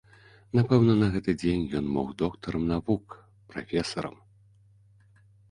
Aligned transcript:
Напэўна, 0.59 0.95
на 1.01 1.09
гэты 1.15 1.35
дзень 1.41 1.67
ён 1.81 1.85
мог 1.97 2.07
доктарам 2.23 2.65
навук, 2.73 3.05
прафесарам. 3.53 4.19